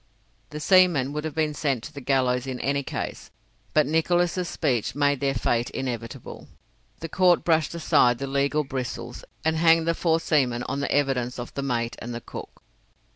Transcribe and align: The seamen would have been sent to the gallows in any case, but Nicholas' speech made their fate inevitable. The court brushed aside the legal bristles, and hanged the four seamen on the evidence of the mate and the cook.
The 0.49 0.59
seamen 0.59 1.13
would 1.13 1.25
have 1.25 1.35
been 1.35 1.53
sent 1.53 1.83
to 1.83 1.93
the 1.93 2.01
gallows 2.01 2.47
in 2.47 2.59
any 2.61 2.81
case, 2.81 3.29
but 3.71 3.85
Nicholas' 3.85 4.49
speech 4.49 4.95
made 4.95 5.19
their 5.19 5.35
fate 5.35 5.69
inevitable. 5.69 6.47
The 7.01 7.07
court 7.07 7.43
brushed 7.43 7.75
aside 7.75 8.17
the 8.17 8.25
legal 8.25 8.63
bristles, 8.63 9.23
and 9.45 9.57
hanged 9.57 9.87
the 9.87 9.93
four 9.93 10.19
seamen 10.19 10.63
on 10.63 10.79
the 10.79 10.91
evidence 10.91 11.37
of 11.37 11.53
the 11.53 11.61
mate 11.61 11.97
and 11.99 12.15
the 12.15 12.19
cook. 12.21 12.63